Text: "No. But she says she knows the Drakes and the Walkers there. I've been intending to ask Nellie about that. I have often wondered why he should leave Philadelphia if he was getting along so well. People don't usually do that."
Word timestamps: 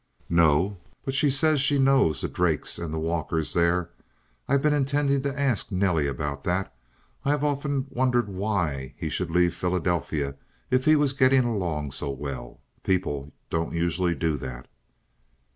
"No. 0.31 0.79
But 1.05 1.13
she 1.13 1.29
says 1.29 1.61
she 1.61 1.77
knows 1.77 2.21
the 2.21 2.27
Drakes 2.27 2.79
and 2.79 2.91
the 2.91 2.97
Walkers 2.97 3.53
there. 3.53 3.91
I've 4.47 4.63
been 4.63 4.73
intending 4.73 5.21
to 5.21 5.39
ask 5.39 5.71
Nellie 5.71 6.07
about 6.07 6.43
that. 6.45 6.73
I 7.23 7.29
have 7.29 7.43
often 7.43 7.85
wondered 7.91 8.27
why 8.27 8.95
he 8.97 9.09
should 9.11 9.29
leave 9.29 9.53
Philadelphia 9.53 10.37
if 10.71 10.85
he 10.85 10.95
was 10.95 11.13
getting 11.13 11.43
along 11.43 11.91
so 11.91 12.09
well. 12.09 12.59
People 12.81 13.31
don't 13.51 13.75
usually 13.75 14.15
do 14.15 14.37
that." 14.37 14.67